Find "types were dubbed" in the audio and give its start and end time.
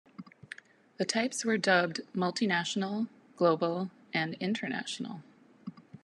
1.05-2.01